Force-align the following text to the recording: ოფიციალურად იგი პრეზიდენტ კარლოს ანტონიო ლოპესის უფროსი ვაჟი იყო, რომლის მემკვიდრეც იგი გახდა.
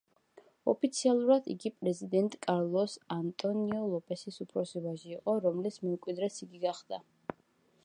ოფიციალურად 0.71 1.49
იგი 1.55 1.71
პრეზიდენტ 1.83 2.37
კარლოს 2.45 2.95
ანტონიო 3.17 3.83
ლოპესის 3.93 4.43
უფროსი 4.47 4.83
ვაჟი 4.89 5.15
იყო, 5.19 5.39
რომლის 5.47 5.81
მემკვიდრეც 5.87 6.43
იგი 6.49 6.67
გახდა. 6.69 7.03